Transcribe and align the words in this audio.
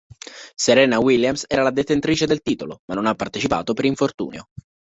Serena 0.63 0.99
Williams 1.07 1.43
era 1.47 1.61
la 1.67 1.73
detentrice 1.79 2.25
del 2.25 2.41
titolo, 2.41 2.81
ma 2.85 2.95
non 2.95 3.05
ha 3.05 3.13
partecipato 3.13 3.73
per 3.75 3.85
infortunio. 3.85 4.49